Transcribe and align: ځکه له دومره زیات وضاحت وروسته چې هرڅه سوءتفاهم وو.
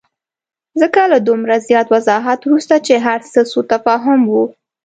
ځکه 0.81 1.01
له 1.11 1.17
دومره 1.27 1.55
زیات 1.67 1.87
وضاحت 1.95 2.39
وروسته 2.43 2.75
چې 2.85 2.93
هرڅه 3.07 3.39
سوءتفاهم 3.51 4.19
وو. 4.31 4.43